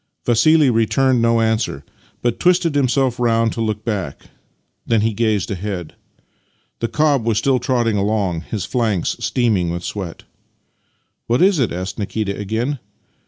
[0.25, 1.85] Vassili returned no answer,
[2.23, 4.31] but twisted himself round to look back.
[4.83, 5.93] Then he gazed ahead.
[6.79, 10.23] The cob was still trotting along, his flanks steaming with sweat."
[11.27, 12.79] What is it?" asked Nikita again.